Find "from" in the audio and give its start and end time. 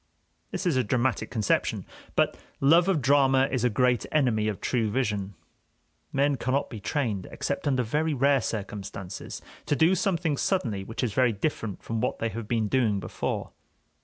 11.83-12.01